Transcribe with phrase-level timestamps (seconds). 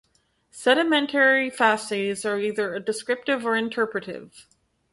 [0.49, 4.47] Sedimentary facies are either descriptive or interpretative.